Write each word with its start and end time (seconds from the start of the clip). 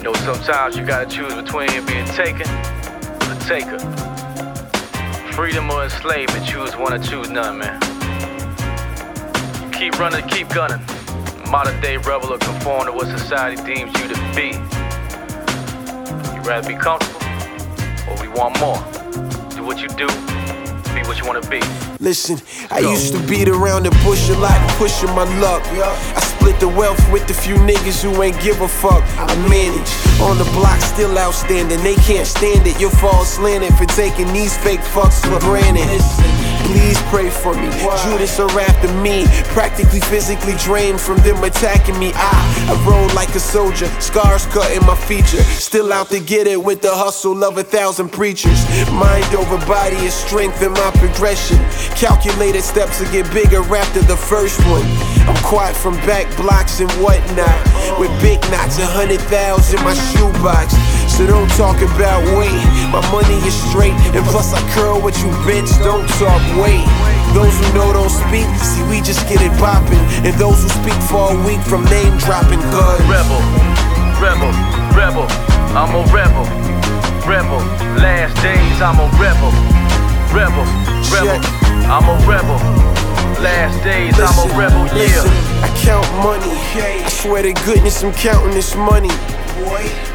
You 0.00 0.04
know, 0.04 0.14
sometimes 0.14 0.78
you 0.78 0.86
gotta 0.86 1.04
choose 1.04 1.34
between 1.34 1.68
being 1.84 2.06
taken 2.06 2.48
or 2.48 3.34
the 3.34 3.44
taker. 3.46 3.78
Freedom 5.34 5.70
or 5.70 5.84
enslavement, 5.84 6.46
choose 6.46 6.74
one 6.74 6.94
or 6.94 6.98
choose 6.98 7.28
none, 7.28 7.58
man. 7.58 7.78
You 9.62 9.70
keep 9.78 9.98
running, 10.00 10.26
keep 10.26 10.48
gunning. 10.48 10.80
Modern 11.50 11.78
day 11.82 11.98
rebel 11.98 12.32
or 12.32 12.38
conform 12.38 12.86
to 12.86 12.92
what 12.92 13.08
society 13.08 13.62
deems 13.62 13.92
you 14.00 14.08
to 14.08 14.14
be. 14.34 14.56
You 16.34 16.40
rather 16.48 16.66
be 16.66 16.76
comfortable 16.76 17.20
or 18.08 18.16
we 18.22 18.28
want 18.28 18.58
more? 18.58 18.78
Do 19.50 19.62
what 19.64 19.82
you 19.82 19.88
do, 19.88 20.08
be 20.94 21.02
what 21.06 21.18
you 21.18 21.26
wanna 21.26 21.46
be. 21.48 21.60
Listen, 22.00 22.40
I 22.70 22.80
used 22.80 23.12
to 23.14 23.20
beat 23.26 23.48
around 23.48 23.84
the 23.84 23.90
bush 24.04 24.28
a 24.30 24.36
lot, 24.38 24.58
pushing 24.78 25.10
my 25.10 25.24
luck. 25.40 25.62
I 25.66 26.20
split 26.20 26.58
the 26.60 26.68
wealth 26.68 27.00
with 27.12 27.26
the 27.26 27.34
few 27.34 27.54
niggas 27.56 28.02
who 28.02 28.22
ain't 28.22 28.40
give 28.40 28.60
a 28.60 28.68
fuck. 28.68 29.02
I 29.18 29.34
manage 29.48 29.90
on 30.20 30.38
the 30.38 30.48
block, 30.56 30.80
still 30.80 31.16
outstanding. 31.18 31.82
They 31.82 31.96
can't 31.96 32.26
stand 32.26 32.66
it. 32.66 32.80
You'll 32.80 32.90
fall 32.90 33.24
slanted 33.24 33.74
for 33.74 33.86
taking 33.86 34.32
these 34.32 34.56
fake 34.58 34.80
fucks 34.80 35.20
for 35.20 35.38
granted. 35.40 35.86
Please 35.86 36.49
pray 37.10 37.28
for 37.28 37.54
me. 37.54 37.68
Judas 38.04 38.38
are 38.38 38.60
after 38.60 38.88
me, 39.02 39.24
practically 39.52 40.00
physically 40.00 40.54
drained 40.62 41.00
from 41.00 41.18
them 41.18 41.42
attacking 41.42 41.98
me. 41.98 42.12
I, 42.14 42.30
I 42.70 42.74
roll 42.86 43.08
like 43.14 43.34
a 43.34 43.40
soldier, 43.40 43.86
scars 44.00 44.46
cut 44.46 44.70
in 44.70 44.86
my 44.86 44.94
feature. 44.94 45.42
Still 45.42 45.92
out 45.92 46.08
to 46.10 46.20
get 46.20 46.46
it 46.46 46.62
with 46.62 46.80
the 46.82 46.94
hustle 46.94 47.42
of 47.44 47.58
a 47.58 47.64
thousand 47.64 48.10
preachers. 48.10 48.62
Mind 48.92 49.26
over 49.34 49.58
body 49.66 49.96
is 49.96 50.14
strength 50.14 50.62
in 50.62 50.72
my 50.72 50.90
progression. 51.02 51.58
Calculated 51.98 52.62
steps 52.62 52.98
to 52.98 53.04
get 53.10 53.26
bigger 53.34 53.62
after 53.74 54.00
the 54.02 54.16
first 54.16 54.60
one. 54.70 54.86
I'm 55.26 55.36
quiet 55.42 55.74
from 55.74 55.94
back 56.06 56.24
blocks 56.36 56.80
and 56.80 56.90
whatnot. 57.02 57.58
With 57.98 58.10
big 58.22 58.40
knots, 58.54 58.78
a 58.78 58.86
hundred 58.86 59.20
thousand 59.26 59.78
in 59.78 59.84
my 59.84 59.94
shoebox. 60.14 60.74
So 61.10 61.26
don't 61.26 61.50
talk 61.58 61.76
about 61.82 62.22
weight. 62.38 62.64
My 62.94 63.02
money 63.10 63.36
is 63.46 63.54
straight, 63.68 63.98
and 64.14 64.24
plus 64.26 64.54
I 64.54 64.62
curl 64.72 65.02
with 65.02 65.18
you, 65.18 65.30
bitch. 65.42 65.70
Don't 65.82 66.08
talk 66.22 66.40
weight. 66.62 66.86
Those 67.40 67.56
who 67.56 67.72
know 67.72 67.92
don't 67.96 68.12
speak. 68.12 68.44
See, 68.60 68.84
we 68.92 69.00
just 69.00 69.24
get 69.24 69.40
it 69.40 69.52
poppin'. 69.56 69.96
And 70.28 70.36
those 70.36 70.60
who 70.60 70.68
speak 70.84 71.00
for 71.08 71.32
a 71.32 71.36
week 71.48 71.60
from 71.64 71.84
name 71.88 72.12
dropping, 72.20 72.60
cuz. 72.68 73.00
Rebel, 73.08 73.40
rebel, 74.20 74.52
rebel. 74.92 75.24
I'm 75.72 75.88
a 75.96 76.04
rebel, 76.12 76.44
rebel. 77.24 77.64
Last 77.96 78.36
days, 78.44 78.76
I'm 78.84 79.00
a 79.00 79.08
rebel, 79.16 79.48
rebel, 80.36 80.68
rebel. 81.08 81.40
I'm 81.88 82.04
a 82.12 82.16
rebel. 82.28 82.60
Last 83.40 83.82
days, 83.82 84.20
I'm 84.20 84.36
a 84.36 84.58
rebel, 84.58 84.84
yeah. 84.92 85.08
Listen, 85.08 85.32
I 85.64 85.68
count 85.80 86.06
money. 86.20 86.52
I 86.76 87.08
swear 87.08 87.42
to 87.42 87.54
goodness, 87.64 88.02
I'm 88.04 88.12
counting 88.12 88.52
this 88.52 88.76
money. 88.76 89.08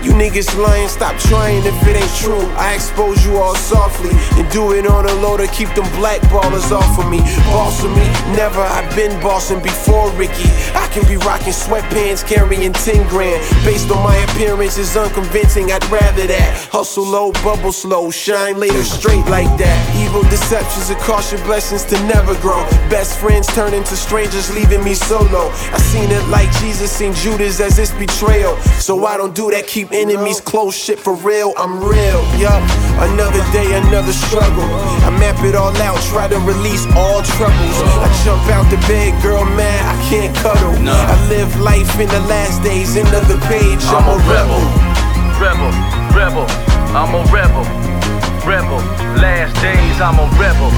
You 0.05 0.11
niggas 0.11 0.55
lying, 0.61 0.87
stop 0.87 1.17
trying 1.17 1.65
if 1.65 1.73
it 1.87 1.97
ain't 1.97 2.15
true. 2.15 2.45
I 2.61 2.75
expose 2.75 3.25
you 3.25 3.37
all 3.37 3.55
softly 3.55 4.11
and 4.37 4.47
do 4.51 4.73
it 4.73 4.85
on 4.85 5.09
a 5.09 5.13
low 5.15 5.35
to 5.35 5.47
keep 5.47 5.73
them 5.73 5.89
black 5.97 6.21
ballers 6.29 6.69
off 6.71 6.99
of 6.99 7.09
me. 7.09 7.21
Bossing 7.49 7.89
me, 7.89 8.05
never. 8.37 8.61
I've 8.61 8.95
been 8.95 9.19
bossing 9.19 9.63
before 9.63 10.11
Ricky. 10.11 10.45
I 10.75 10.87
can 10.93 11.07
be 11.07 11.17
rocking 11.17 11.53
sweatpants, 11.53 12.23
carrying 12.23 12.71
10 12.71 13.07
grand. 13.09 13.41
Based 13.65 13.89
on 13.89 14.03
my 14.03 14.15
appearance 14.29 14.77
is 14.77 14.95
unconvincing, 14.95 15.71
I'd 15.71 15.83
rather 15.89 16.27
that. 16.27 16.69
Hustle 16.71 17.03
low, 17.03 17.31
bubble 17.41 17.71
slow, 17.71 18.11
shine 18.11 18.59
later 18.59 18.83
straight 18.83 19.25
like 19.25 19.49
that. 19.57 19.77
Evil 19.97 20.21
deceptions 20.29 20.91
and 20.91 20.99
caution 20.99 21.41
blessings 21.45 21.83
to 21.85 21.95
never 22.05 22.35
grow. 22.41 22.61
Best 22.93 23.17
friends 23.17 23.47
turn 23.47 23.73
into 23.73 23.95
strangers, 23.95 24.53
leaving 24.53 24.83
me 24.83 24.93
solo. 24.93 25.49
I 25.73 25.79
seen 25.79 26.11
it 26.11 26.23
like 26.27 26.51
Jesus 26.61 26.91
seen 26.91 27.15
Judas 27.15 27.59
as 27.59 27.75
this 27.75 27.91
betrayal. 27.93 28.55
So 28.77 29.07
I 29.07 29.17
don't 29.17 29.33
do 29.33 29.49
that, 29.49 29.65
keep 29.65 29.94
enemies 29.95 30.41
close. 30.41 30.75
Shit 30.75 30.99
for 30.99 31.15
real, 31.15 31.53
I'm 31.57 31.79
real. 31.79 32.21
Yup, 32.35 32.61
another 32.99 33.43
day, 33.51 33.77
another 33.79 34.11
struggle. 34.11 34.67
I 35.07 35.09
map 35.19 35.39
it 35.43 35.55
all 35.55 35.75
out, 35.81 35.99
try 36.11 36.27
to 36.27 36.39
release 36.43 36.85
all 36.95 37.23
troubles. 37.23 37.77
I 38.03 38.07
jump 38.23 38.43
out 38.51 38.67
the 38.69 38.77
bed, 38.87 39.15
girl, 39.23 39.45
man, 39.55 39.79
I 39.87 39.95
can't 40.09 40.35
cuddle. 40.37 40.75
I 40.87 41.15
live 41.29 41.49
life 41.61 41.99
in 41.99 42.09
the 42.09 42.21
last 42.27 42.61
days, 42.63 42.95
end 42.97 43.13
of 43.15 43.27
the 43.27 43.39
page. 43.47 43.81
I'm 43.87 44.07
a 44.11 44.17
rebel. 44.27 44.61
rebel, 45.39 45.71
rebel. 46.11 46.45
I'm 46.95 47.13
a 47.15 47.23
rebel, 47.31 47.63
rebel. 48.47 48.79
Last 49.19 49.55
days, 49.61 49.99
I'm 49.99 50.19
a 50.19 50.27
rebel, 50.39 50.71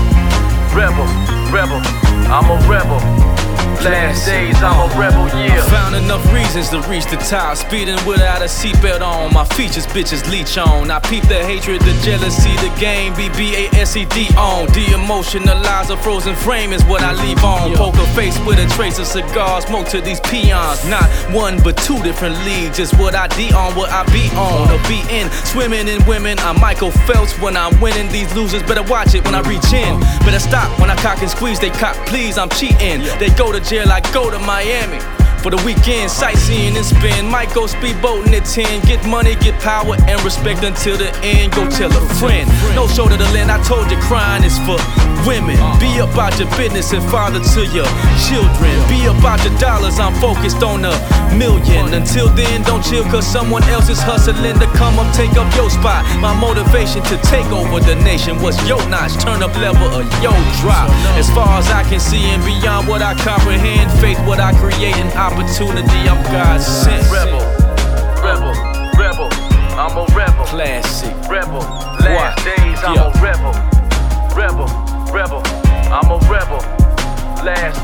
rebel, 0.74 1.06
rebel. 1.54 1.82
I'm 2.30 2.50
a 2.50 2.58
rebel. 2.68 3.37
Last 3.84 4.26
days, 4.26 4.58
I'm 4.64 4.90
a 4.90 5.00
rebel, 5.00 5.28
yeah. 5.40 5.64
I 5.64 5.70
Found 5.70 5.96
enough 5.96 6.26
reasons 6.34 6.70
to 6.70 6.82
reach 6.90 7.06
the 7.06 7.18
top. 7.18 7.56
Speeding 7.58 7.96
without 8.06 8.42
a 8.42 8.46
seatbelt 8.46 9.02
on. 9.02 9.34
My 9.34 9.46
features, 9.46 9.86
bitches 9.86 10.30
leech 10.32 10.58
on. 10.58 10.90
I 10.90 11.00
peep 11.00 11.24
the 11.26 11.44
hatred, 11.46 11.82
the 11.82 11.94
jealousy, 12.04 12.52
the 12.58 12.74
game. 12.80 13.14
BBASED 13.14 14.36
on. 14.36 14.66
De 14.74 14.86
emotionalize 14.88 15.90
a 15.90 15.98
frozen 15.98 16.36
frame 16.36 16.74
is 16.74 16.84
what 16.86 17.02
I 17.02 17.14
leave 17.24 17.44
on. 17.44 17.76
Poker 17.76 18.06
face 18.16 18.38
with 18.46 18.58
a 18.60 18.68
trace 18.76 18.98
of 19.00 19.06
cigar 19.06 19.62
smoke 19.62 19.88
to 19.90 20.02
these 20.02 20.20
peons. 20.22 20.84
Not 20.90 21.08
one, 21.32 21.62
but 21.62 21.78
two 21.78 22.02
different 22.02 22.36
leagues. 22.46 22.80
Is 22.80 22.92
what 22.96 23.16
I 23.16 23.28
D 23.28 23.54
on, 23.54 23.76
what 23.76 23.92
I 23.92 24.04
be 24.12 24.28
on. 24.36 24.72
Or 24.72 24.82
be 24.90 25.00
in. 25.10 25.30
Swimming 25.46 25.88
in 25.88 26.04
women. 26.06 26.40
I'm 26.40 26.60
Michael 26.60 26.92
Phelps 26.92 27.40
when 27.40 27.56
I'm 27.56 27.80
winning. 27.80 28.12
These 28.12 28.34
losers 28.36 28.64
better 28.64 28.84
watch 28.84 29.14
it 29.14 29.24
when 29.24 29.36
I 29.36 29.42
reach 29.42 29.72
in. 29.72 30.02
Uh-huh. 30.02 30.26
Better 30.26 30.40
stop 30.40 30.80
when 30.80 30.90
I 30.90 30.96
cock 30.98 31.22
and 31.22 31.30
squeeze. 31.30 31.60
They 31.60 31.70
cop, 31.70 31.96
please, 32.08 32.38
I'm 32.38 32.50
cheating. 32.50 33.06
They 33.20 33.30
go 33.38 33.52
to 33.52 33.67
jail, 33.70 33.92
I 33.92 34.00
go 34.14 34.32
to 34.32 34.40
Miami. 34.40 35.00
For 35.44 35.52
the 35.52 35.62
weekend, 35.64 36.10
sightseeing 36.10 36.76
and 36.76 36.86
spin. 36.86 37.30
Might 37.30 37.54
go 37.54 37.66
speedboating 37.68 38.34
at 38.34 38.46
10. 38.46 38.86
Get 38.86 39.06
money, 39.06 39.36
get 39.36 39.60
power, 39.62 39.96
and 40.08 40.22
respect 40.24 40.64
until 40.64 40.98
the 40.98 41.14
end. 41.24 41.54
Go 41.54 41.70
tell 41.70 41.92
a 41.92 42.02
friend. 42.16 42.50
No 42.76 42.88
shoulder 42.88 43.18
to 43.18 43.28
lend, 43.32 43.52
I 43.52 43.62
told 43.64 43.92
you 43.92 43.98
crying 44.02 44.44
is 44.44 44.58
for 44.60 44.80
women. 45.28 45.58
Be 45.98 46.04
about 46.04 46.38
your 46.38 46.48
business 46.54 46.94
and 46.94 47.02
father 47.10 47.40
to 47.42 47.62
your 47.74 47.90
children. 48.30 48.78
Be 48.86 49.10
about 49.10 49.44
your 49.44 49.58
dollars, 49.58 49.98
I'm 49.98 50.14
focused 50.22 50.62
on 50.62 50.86
a 50.86 50.94
million. 51.36 51.92
Until 51.92 52.30
then, 52.30 52.62
don't 52.62 52.86
chill, 52.86 53.04
cause 53.06 53.26
someone 53.26 53.64
else 53.64 53.90
is 53.90 53.98
hustling 53.98 54.60
to 54.60 54.68
come 54.78 55.00
up, 55.00 55.12
take 55.16 55.34
up 55.34 55.50
your 55.56 55.72
spot. 55.72 56.06
My 56.22 56.38
motivation 56.38 57.02
to 57.10 57.18
take 57.26 57.48
over 57.48 57.80
the 57.80 57.96
nation 58.06 58.40
was 58.44 58.54
your 58.70 58.78
notch. 58.90 59.18
Turn 59.26 59.42
up 59.42 59.56
level 59.58 59.90
of 59.90 60.06
yo 60.22 60.30
drop. 60.62 60.86
As 61.18 61.32
far 61.32 61.58
as 61.58 61.66
I 61.72 61.82
can 61.90 62.00
see 62.00 62.22
and 62.30 62.46
beyond 62.46 62.88
what 62.88 63.02
I 63.02 63.16
comprehend, 63.16 63.90
faith 64.00 64.20
what 64.28 64.40
I 64.40 64.54
create 64.54 64.98
and 64.98 65.10
opportunity, 65.18 66.06
I'm 66.06 66.22
God 66.30 66.62
sent. 66.62 67.10
Rebel, 67.10 67.42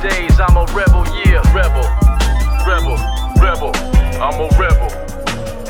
days, 0.03 0.37
I'm 0.37 0.57
a 0.57 0.65
rebel, 0.75 1.05
yeah. 1.23 1.39
Rebel, 1.55 1.87
rebel, 2.67 2.97
rebel. 3.39 3.71
I'm 4.21 4.35
a 4.39 4.47
rebel, 4.59 4.89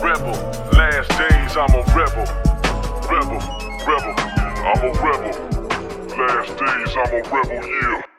rebel. 0.02 0.34
Last 0.74 1.10
days, 1.10 1.56
I'm 1.56 1.74
a 1.76 1.84
rebel. 1.94 2.26
Rebel, 3.08 3.40
rebel. 3.86 4.16
I'm 4.66 4.82
a 4.82 4.92
rebel. 5.06 5.34
Last 6.18 6.50
days, 6.58 6.98
I'm 6.98 7.14
a 7.14 7.22
rebel, 7.30 7.68
yeah. 7.68 8.12